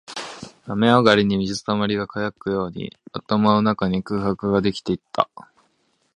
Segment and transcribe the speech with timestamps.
[0.65, 5.29] 雨上がりに水溜りが乾くように、頭の中に空白ができていった